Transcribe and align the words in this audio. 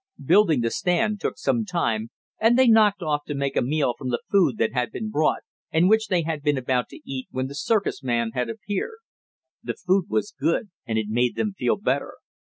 Building 0.25 0.61
the 0.61 0.71
stand 0.71 1.19
took 1.21 1.37
some 1.37 1.63
time, 1.63 2.09
and 2.39 2.57
they 2.57 2.67
knocked 2.67 3.03
off 3.03 3.21
to 3.25 3.35
make 3.35 3.55
a 3.55 3.61
meal 3.61 3.93
from 3.95 4.09
the 4.09 4.23
food 4.31 4.57
that 4.57 4.73
had 4.73 4.91
been 4.91 5.11
brought, 5.11 5.43
and 5.71 5.87
which 5.87 6.07
they 6.07 6.23
had 6.23 6.41
been 6.41 6.57
about 6.57 6.87
to 6.89 7.07
eat 7.07 7.27
when 7.29 7.45
the 7.45 7.53
circus 7.53 8.01
man 8.01 8.31
had 8.33 8.49
appeared. 8.49 8.97
The 9.61 9.75
food 9.75 10.05
was 10.09 10.33
good, 10.35 10.71
and 10.87 10.97
it 10.97 11.05
made 11.07 11.35
them 11.35 11.53
feel 11.53 11.77
better. 11.77 12.15